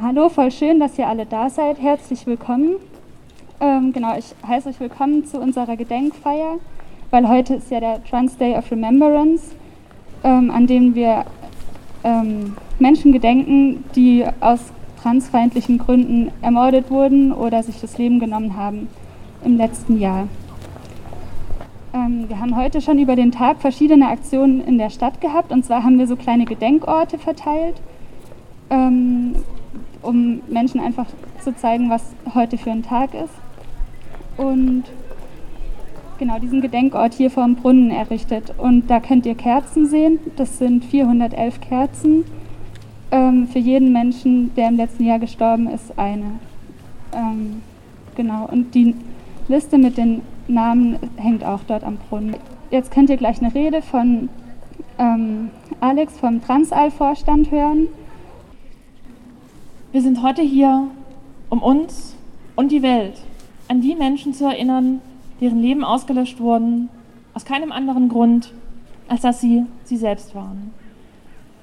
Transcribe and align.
Hallo, 0.00 0.28
voll 0.28 0.52
schön, 0.52 0.78
dass 0.78 0.96
ihr 0.96 1.08
alle 1.08 1.26
da 1.26 1.50
seid. 1.50 1.82
Herzlich 1.82 2.24
willkommen. 2.24 2.76
Ähm, 3.58 3.92
genau, 3.92 4.16
ich 4.16 4.32
heiße 4.46 4.68
euch 4.68 4.78
willkommen 4.78 5.24
zu 5.24 5.40
unserer 5.40 5.76
Gedenkfeier, 5.76 6.60
weil 7.10 7.28
heute 7.28 7.56
ist 7.56 7.68
ja 7.72 7.80
der 7.80 8.04
Trans 8.04 8.36
Day 8.36 8.56
of 8.56 8.70
Remembrance, 8.70 9.56
ähm, 10.22 10.52
an 10.52 10.68
dem 10.68 10.94
wir 10.94 11.24
ähm, 12.04 12.56
Menschen 12.78 13.10
gedenken, 13.10 13.82
die 13.96 14.24
aus 14.38 14.60
transfeindlichen 15.02 15.78
Gründen 15.78 16.30
ermordet 16.42 16.92
wurden 16.92 17.32
oder 17.32 17.64
sich 17.64 17.80
das 17.80 17.98
Leben 17.98 18.20
genommen 18.20 18.56
haben 18.56 18.86
im 19.44 19.56
letzten 19.56 19.98
Jahr. 19.98 20.28
Ähm, 21.92 22.26
wir 22.28 22.38
haben 22.38 22.54
heute 22.54 22.80
schon 22.80 23.00
über 23.00 23.16
den 23.16 23.32
Tag 23.32 23.60
verschiedene 23.60 24.06
Aktionen 24.06 24.64
in 24.64 24.78
der 24.78 24.90
Stadt 24.90 25.20
gehabt 25.20 25.50
und 25.50 25.64
zwar 25.64 25.82
haben 25.82 25.98
wir 25.98 26.06
so 26.06 26.14
kleine 26.14 26.44
Gedenkorte 26.44 27.18
verteilt 27.18 27.80
ähm, 28.70 29.34
um 30.02 30.40
Menschen 30.48 30.80
einfach 30.80 31.06
zu 31.42 31.54
zeigen, 31.54 31.90
was 31.90 32.02
heute 32.34 32.58
für 32.58 32.70
ein 32.70 32.82
Tag 32.82 33.14
ist. 33.14 33.34
Und 34.36 34.84
genau 36.18 36.38
diesen 36.38 36.60
Gedenkort 36.60 37.14
hier 37.14 37.30
vor 37.30 37.44
dem 37.44 37.56
Brunnen 37.56 37.90
errichtet. 37.90 38.52
Und 38.58 38.88
da 38.88 39.00
könnt 39.00 39.26
ihr 39.26 39.34
Kerzen 39.34 39.86
sehen. 39.86 40.18
Das 40.36 40.58
sind 40.58 40.84
411 40.84 41.60
Kerzen. 41.60 42.24
Ähm, 43.10 43.48
für 43.48 43.58
jeden 43.58 43.92
Menschen, 43.92 44.54
der 44.54 44.68
im 44.68 44.76
letzten 44.76 45.04
Jahr 45.04 45.18
gestorben 45.18 45.68
ist, 45.68 45.98
eine. 45.98 46.38
Ähm, 47.12 47.62
genau. 48.16 48.46
Und 48.50 48.74
die 48.74 48.94
Liste 49.48 49.78
mit 49.78 49.96
den 49.96 50.22
Namen 50.46 50.98
hängt 51.16 51.44
auch 51.44 51.60
dort 51.66 51.84
am 51.84 51.96
Brunnen. 51.96 52.36
Jetzt 52.70 52.90
könnt 52.90 53.08
ihr 53.08 53.16
gleich 53.16 53.40
eine 53.40 53.54
Rede 53.54 53.80
von 53.80 54.28
ähm, 54.98 55.50
Alex 55.80 56.18
vom 56.18 56.42
Transall-Vorstand 56.42 57.50
hören. 57.50 57.88
Wir 59.90 60.02
sind 60.02 60.22
heute 60.22 60.42
hier, 60.42 60.88
um 61.48 61.62
uns 61.62 62.14
und 62.56 62.72
die 62.72 62.82
Welt 62.82 63.14
an 63.68 63.80
die 63.80 63.94
Menschen 63.94 64.34
zu 64.34 64.44
erinnern, 64.44 65.00
deren 65.40 65.62
Leben 65.62 65.82
ausgelöscht 65.82 66.40
wurden, 66.40 66.90
aus 67.32 67.46
keinem 67.46 67.72
anderen 67.72 68.10
Grund, 68.10 68.52
als 69.08 69.22
dass 69.22 69.40
sie 69.40 69.64
sie 69.84 69.96
selbst 69.96 70.34
waren. 70.34 70.74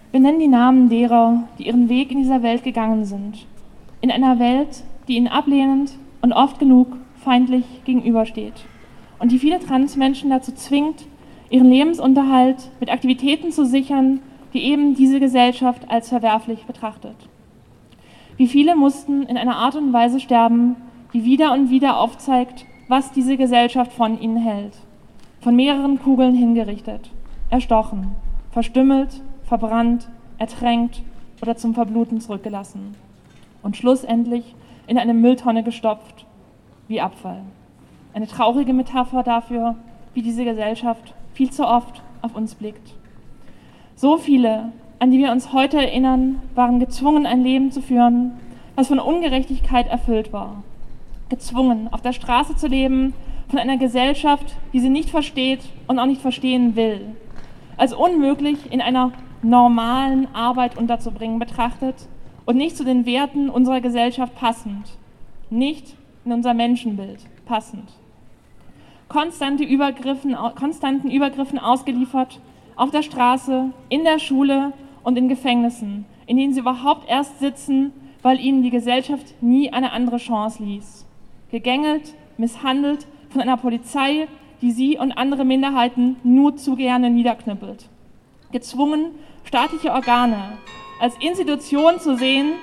Wir 0.10 0.22
nennen 0.22 0.40
die 0.40 0.48
Namen 0.48 0.90
derer, 0.90 1.44
die 1.60 1.68
ihren 1.68 1.88
Weg 1.88 2.10
in 2.10 2.18
dieser 2.18 2.42
Welt 2.42 2.64
gegangen 2.64 3.06
sind, 3.06 3.46
in 4.02 4.10
einer 4.10 4.40
Welt, 4.40 4.84
die 5.08 5.18
ihnen 5.18 5.28
ablehnend 5.28 5.94
und 6.24 6.34
oft 6.34 6.58
genug 6.58 6.98
feindlich 7.24 7.66
gegenübersteht 7.86 8.66
und 9.20 9.32
die 9.32 9.40
viele 9.40 9.60
Transmenschen 9.60 10.32
dazu 10.32 10.52
zwingt, 10.52 11.06
ihren 11.52 11.70
Lebensunterhalt 11.70 12.72
mit 12.80 12.90
Aktivitäten 12.90 13.52
zu 13.52 13.68
sichern, 13.68 14.20
die 14.56 14.64
eben 14.64 14.96
diese 14.96 15.20
Gesellschaft 15.20 15.92
als 15.92 16.10
verwerflich 16.10 16.64
betrachtet. 16.66 17.18
Wie 18.38 18.48
viele 18.48 18.76
mussten 18.76 19.24
in 19.24 19.38
einer 19.38 19.56
Art 19.56 19.76
und 19.76 19.94
Weise 19.94 20.20
sterben, 20.20 20.76
die 21.14 21.24
wieder 21.24 21.54
und 21.54 21.70
wieder 21.70 22.00
aufzeigt, 22.00 22.66
was 22.90 23.14
diese 23.14 23.38
Gesellschaft 23.38 23.94
von 23.94 24.20
ihnen 24.20 24.38
hält. 24.38 24.74
Von 25.40 25.56
mehreren 25.56 26.02
Kugeln 26.02 26.36
hingerichtet, 26.36 27.12
erstochen, 27.50 28.12
verstümmelt, 28.52 29.22
verbrannt, 29.44 30.10
ertränkt 30.38 31.02
oder 31.42 31.56
zum 31.56 31.74
Verbluten 31.74 32.20
zurückgelassen. 32.20 32.96
Und 33.64 33.78
schlussendlich 33.78 34.54
in 34.88 34.98
eine 34.98 35.14
Mülltonne 35.14 35.64
gestopft, 35.64 36.26
wie 36.88 37.00
Abfall. 37.00 37.42
Eine 38.14 38.28
traurige 38.28 38.74
Metapher 38.74 39.24
dafür, 39.24 39.76
wie 40.14 40.22
diese 40.22 40.44
Gesellschaft 40.44 41.14
viel 41.34 41.52
zu 41.52 41.66
oft 41.66 42.02
auf 42.22 42.36
uns 42.36 42.56
blickt. 42.56 42.94
So 43.96 44.18
viele 44.18 44.74
an 45.00 45.12
die 45.12 45.20
wir 45.20 45.32
uns 45.32 45.52
heute 45.52 45.78
erinnern, 45.78 46.42
waren 46.54 46.80
gezwungen, 46.80 47.26
ein 47.26 47.44
Leben 47.44 47.72
zu 47.72 47.82
führen, 47.82 48.32
was 48.76 48.88
von 48.88 49.00
Ungerechtigkeit 49.00 49.88
erfüllt 49.88 50.34
war. 50.34 50.64
Gezwungen, 51.30 51.88
auf 51.92 52.02
der 52.02 52.14
Straße 52.14 52.56
zu 52.56 52.68
leben, 52.68 53.14
von 53.50 53.60
einer 53.60 53.78
Gesellschaft, 53.78 54.56
die 54.74 54.80
sie 54.80 54.90
nicht 54.90 55.10
versteht 55.10 55.62
und 55.88 56.00
auch 56.00 56.06
nicht 56.06 56.22
verstehen 56.22 56.76
will. 56.76 57.02
Als 57.78 57.94
unmöglich 57.94 58.72
in 58.72 58.82
einer 58.82 59.12
normalen 59.42 60.34
Arbeit 60.34 60.78
unterzubringen 60.78 61.40
betrachtet 61.40 61.96
und 62.46 62.58
nicht 62.58 62.78
zu 62.78 62.84
den 62.84 63.06
Werten 63.06 63.50
unserer 63.50 63.82
Gesellschaft 63.82 64.36
passend, 64.36 64.98
nicht 65.50 65.96
in 66.26 66.32
unser 66.32 66.54
Menschenbild 66.54 67.20
passend. 67.46 67.90
Konstante 69.08 69.64
Übergriffen, 69.64 70.36
konstanten 70.56 71.12
Übergriffen 71.12 71.60
ausgeliefert, 71.60 72.40
auf 72.76 72.92
der 72.92 73.04
Straße, 73.04 73.70
in 73.90 74.04
der 74.04 74.20
Schule 74.20 74.74
und 75.06 75.18
in 75.18 75.30
Gefängnissen, 75.30 76.06
in 76.26 76.36
denen 76.36 76.54
sie 76.54 76.60
überhaupt 76.60 77.08
erst 77.08 77.40
sitzen, 77.40 77.94
weil 78.24 78.40
ihnen 78.40 78.64
die 78.64 78.72
Gesellschaft 78.72 79.42
nie 79.42 79.72
eine 79.72 79.92
andere 79.92 80.18
Chance 80.18 80.64
ließ. 80.64 81.06
Gegängelt, 81.52 82.16
misshandelt 82.38 83.06
von 83.30 83.40
einer 83.42 83.56
Polizei, 83.56 84.28
die 84.62 84.72
sie 84.72 84.98
und 84.98 85.12
andere 85.12 85.46
Minderheiten 85.46 86.18
nur 86.24 86.58
zu 86.58 86.76
gerne 86.76 87.12
niederknüppelt. 87.12 87.88
Gezwungen, 88.52 89.12
staatliche 89.44 89.92
Organe 89.92 90.58
als 91.00 91.16
Institution 91.20 92.00
zu 92.00 92.18
sehen, 92.18 92.54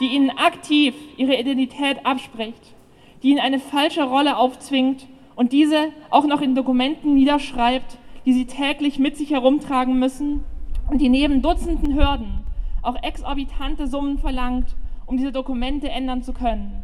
die 0.00 0.06
ihnen 0.06 0.30
aktiv 0.30 0.94
ihre 1.16 1.38
Identität 1.38 2.04
abspricht, 2.04 2.74
die 3.22 3.30
ihnen 3.30 3.38
eine 3.38 3.60
falsche 3.60 4.02
Rolle 4.02 4.36
aufzwingt 4.36 5.06
und 5.36 5.52
diese 5.52 5.90
auch 6.10 6.26
noch 6.26 6.40
in 6.40 6.56
Dokumenten 6.56 7.14
niederschreibt, 7.14 7.96
die 8.26 8.32
sie 8.32 8.46
täglich 8.46 8.98
mit 8.98 9.16
sich 9.16 9.30
herumtragen 9.30 10.00
müssen 10.00 10.42
und 10.88 11.00
die 11.00 11.08
neben 11.08 11.42
Dutzenden 11.42 11.94
Hürden 11.94 12.44
auch 12.82 12.96
exorbitante 13.02 13.86
Summen 13.86 14.18
verlangt, 14.18 14.74
um 15.06 15.16
diese 15.16 15.32
Dokumente 15.32 15.88
ändern 15.88 16.22
zu 16.22 16.32
können. 16.32 16.82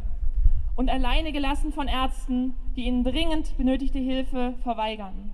Und 0.75 0.89
alleine 0.89 1.31
gelassen 1.31 1.73
von 1.73 1.87
Ärzten, 1.87 2.53
die 2.75 2.85
ihnen 2.85 3.03
dringend 3.03 3.57
benötigte 3.57 3.99
Hilfe 3.99 4.53
verweigern. 4.63 5.31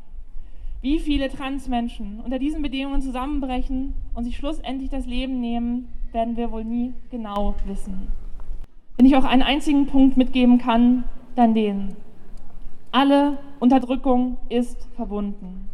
Wie 0.82 1.00
viele 1.00 1.30
Transmenschen 1.30 2.20
unter 2.20 2.40
diesen 2.40 2.62
Bedingungen 2.62 3.02
zusammenbrechen 3.02 3.94
und 4.14 4.24
sich 4.24 4.38
schlussendlich 4.38 4.90
das 4.90 5.06
Leben 5.06 5.40
nehmen, 5.40 5.88
werden 6.12 6.38
wir 6.38 6.52
wohl 6.52 6.64
nie 6.64 6.94
genau 7.12 7.56
wissen. 7.66 8.08
Wenn 8.98 9.06
ich 9.06 9.16
auch 9.16 9.24
einen 9.24 9.42
einzigen 9.42 9.88
Punkt 9.88 10.16
mitgeben 10.16 10.58
kann, 10.58 11.04
dann 11.36 11.54
den. 11.54 11.96
Alle 12.92 13.38
Unterdrückung 13.60 14.38
ist 14.50 14.88
verbunden. 14.96 15.68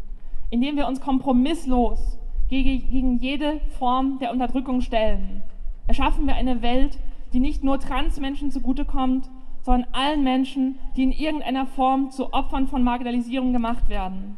Indem 0.50 0.76
wir 0.76 0.88
uns 0.88 1.00
kompromisslos 1.02 2.18
gegen 2.52 3.18
jede 3.20 3.62
Form 3.80 4.20
der 4.20 4.32
Unterdrückung 4.32 4.82
stellen. 4.82 5.42
Erschaffen 5.88 6.28
wir 6.28 6.36
eine 6.36 6.62
Welt, 6.62 7.00
die 7.32 7.40
nicht 7.40 7.64
nur 7.64 7.80
Transmenschen 7.80 8.52
zugutekommt, 8.52 9.30
sondern 9.62 9.90
allen 9.94 10.24
Menschen, 10.24 10.78
die 10.98 11.04
in 11.04 11.14
irgendeiner 11.14 11.66
Form 11.66 12.12
zu 12.12 12.34
Opfern 12.34 12.68
von 12.68 12.84
Marginalisierung 12.84 13.54
gemacht 13.54 13.88
werden. 13.88 14.36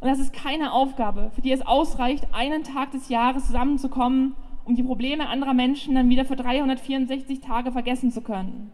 Und 0.00 0.08
das 0.08 0.20
ist 0.20 0.32
keine 0.32 0.72
Aufgabe, 0.72 1.30
für 1.34 1.42
die 1.42 1.52
es 1.52 1.60
ausreicht, 1.60 2.28
einen 2.32 2.64
Tag 2.64 2.92
des 2.92 3.10
Jahres 3.10 3.46
zusammenzukommen, 3.46 4.34
um 4.64 4.74
die 4.74 4.82
Probleme 4.82 5.28
anderer 5.28 5.54
Menschen 5.54 5.94
dann 5.94 6.08
wieder 6.08 6.24
für 6.24 6.36
364 6.36 7.40
Tage 7.40 7.72
vergessen 7.72 8.10
zu 8.10 8.22
können. 8.22 8.72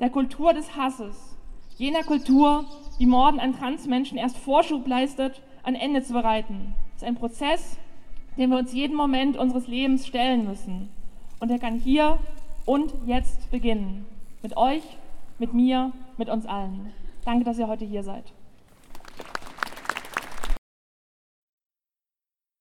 Der 0.00 0.10
Kultur 0.10 0.52
des 0.52 0.76
Hasses, 0.76 1.38
jener 1.76 2.02
Kultur, 2.02 2.64
die 2.98 3.06
Morden 3.06 3.38
an 3.38 3.52
Transmenschen 3.56 4.18
erst 4.18 4.36
Vorschub 4.36 4.86
leistet, 4.88 5.42
ein 5.62 5.76
Ende 5.76 6.02
zu 6.02 6.12
bereiten 6.12 6.74
ist 7.02 7.08
ein 7.08 7.16
Prozess, 7.16 7.78
den 8.38 8.50
wir 8.50 8.58
uns 8.58 8.72
jeden 8.72 8.96
Moment 8.96 9.36
unseres 9.36 9.66
Lebens 9.66 10.06
stellen 10.06 10.44
müssen. 10.44 10.88
Und 11.40 11.50
er 11.50 11.58
kann 11.58 11.80
hier 11.80 12.18
und 12.64 12.92
jetzt 13.06 13.50
beginnen. 13.50 14.06
Mit 14.40 14.56
euch, 14.56 14.82
mit 15.38 15.52
mir, 15.52 15.92
mit 16.16 16.28
uns 16.28 16.46
allen. 16.46 16.92
Danke, 17.24 17.44
dass 17.44 17.58
ihr 17.58 17.66
heute 17.66 17.84
hier 17.84 18.04
seid. 18.04 18.32